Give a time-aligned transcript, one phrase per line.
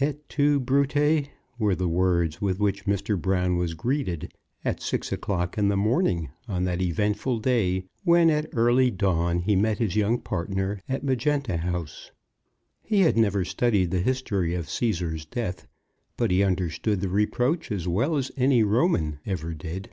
[0.00, 3.16] "Et tu, Brute?" were the words with which Mr.
[3.16, 8.50] Brown was greeted at six o'clock in the morning on that eventful day, when, at
[8.54, 12.10] early dawn, he met his young partner at Magenta House.
[12.82, 15.68] He had never studied the history of Cæsar's death,
[16.16, 19.90] but he understood the reproach as well as any Roman ever did.